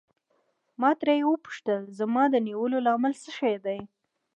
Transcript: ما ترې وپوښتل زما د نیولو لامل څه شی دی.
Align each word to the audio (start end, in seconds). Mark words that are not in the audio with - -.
ما 0.81 0.91
ترې 0.99 1.21
وپوښتل 1.27 1.81
زما 1.99 2.23
د 2.33 2.35
نیولو 2.47 2.77
لامل 2.85 3.13
څه 3.23 3.29
شی 3.37 3.55
دی. 3.65 3.79